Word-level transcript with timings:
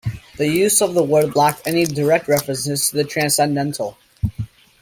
The 0.37 0.47
use 0.47 0.81
of 0.81 0.95
the 0.95 1.03
word 1.03 1.35
lacked 1.35 1.67
any 1.67 1.85
direct 1.85 2.27
references 2.27 2.89
to 2.89 2.95
the 2.95 3.03
transcendental. 3.03 3.99